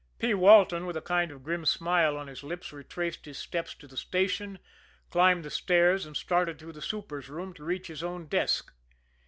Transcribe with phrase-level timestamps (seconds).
[0.17, 0.33] P.
[0.33, 3.95] Walton, with a kind of grim smile on his lips, retraced his steps to the
[3.95, 4.57] station,
[5.11, 8.73] climbed the stairs, and started through the super's room to reach his own desk.